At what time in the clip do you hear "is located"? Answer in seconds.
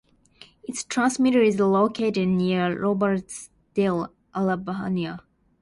1.43-2.27